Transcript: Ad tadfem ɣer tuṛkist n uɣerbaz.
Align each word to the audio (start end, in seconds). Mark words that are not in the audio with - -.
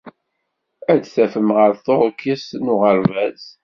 Ad 0.91 1.01
tadfem 1.05 1.49
ɣer 1.57 1.71
tuṛkist 1.85 2.49
n 2.63 2.65
uɣerbaz. 2.73 3.43